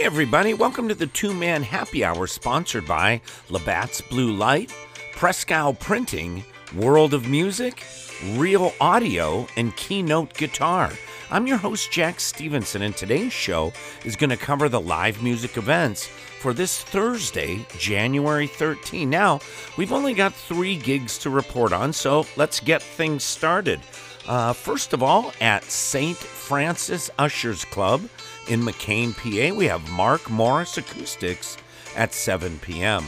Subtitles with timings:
[0.00, 4.72] Hey, everybody, welcome to the two man happy hour sponsored by Labatt's Blue Light,
[5.14, 6.42] Prescal Printing,
[6.74, 7.84] World of Music,
[8.32, 10.90] Real Audio, and Keynote Guitar.
[11.30, 15.58] I'm your host, Jack Stevenson, and today's show is going to cover the live music
[15.58, 19.10] events for this Thursday, January 13.
[19.10, 19.40] Now,
[19.76, 23.78] we've only got three gigs to report on, so let's get things started.
[24.26, 26.16] Uh, first of all, at St.
[26.16, 28.00] Francis Ushers Club
[28.48, 31.56] in McCain, PA, we have Mark Morris Acoustics
[31.96, 33.04] at 7 p.m.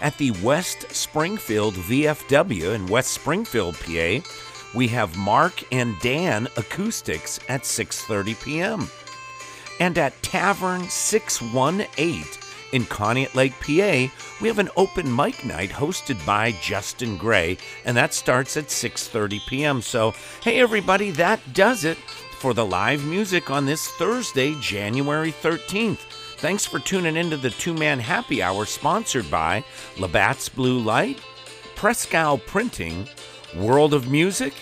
[0.00, 4.20] At the West Springfield VFW in West Springfield, PA,
[4.74, 8.90] we have Mark and Dan Acoustics at 6:30 p.m.
[9.78, 12.24] And at Tavern 618
[12.72, 17.96] in Conneaut Lake, PA, we have an open mic night hosted by Justin Gray, and
[17.96, 19.82] that starts at 6:30 p.m.
[19.82, 21.98] So, hey everybody, that does it
[22.42, 26.00] for the live music on this Thursday, January 13th.
[26.38, 29.62] Thanks for tuning into the two-man happy hour sponsored by
[29.96, 31.20] Labatt's Blue Light,
[31.76, 33.06] Prescal Printing,
[33.56, 34.54] World of Music,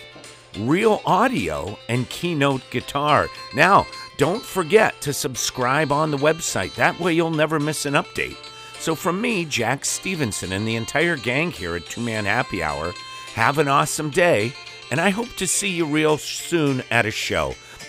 [0.58, 3.28] Real Audio, and Keynote Guitar.
[3.55, 3.86] Now,
[4.19, 6.75] don't forget to subscribe on the website.
[6.75, 8.36] That way you'll never miss an update.
[8.78, 12.92] So, from me, Jack Stevenson, and the entire gang here at Two Man Happy Hour,
[13.33, 14.53] have an awesome day,
[14.91, 17.55] and I hope to see you real soon at a show.